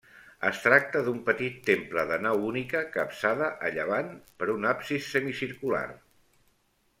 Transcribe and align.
Es 0.47 0.59
tracta 0.61 1.01
d'un 1.07 1.19
petit 1.27 1.59
temple 1.67 2.05
de 2.11 2.17
nau 2.25 2.47
única 2.53 2.81
capçada 2.95 3.51
a 3.69 3.71
llevant 3.77 4.11
per 4.41 4.49
un 4.55 4.67
absis 4.71 5.13
semicircular. 5.19 5.85